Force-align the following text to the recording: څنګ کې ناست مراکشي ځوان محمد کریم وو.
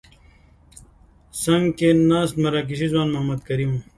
څنګ 1.43 1.65
کې 1.77 1.89
ناست 2.09 2.35
مراکشي 2.43 2.87
ځوان 2.93 3.07
محمد 3.13 3.39
کریم 3.47 3.69
وو. 3.73 3.81